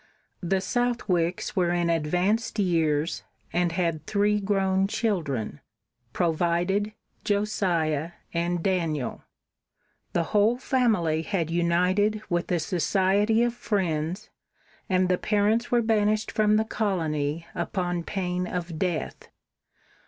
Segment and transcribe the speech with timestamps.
[0.41, 3.21] The Southwicks were in advanced years,
[3.53, 5.59] and had three grown children
[6.11, 6.93] Provided,
[7.23, 9.21] Josiah, and Daniel.
[10.13, 14.31] The whole family had united with the Society of Friends,
[14.89, 19.29] and the parents were banished from the colony upon pain of death.